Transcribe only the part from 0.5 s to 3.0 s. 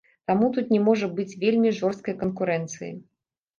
тут не можа быць вельмі жорсткай канкурэнцыі.